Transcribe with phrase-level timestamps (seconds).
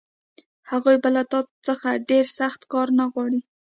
[0.71, 3.39] هغوی به له تا څخه ډېر سخت کار نه غواړي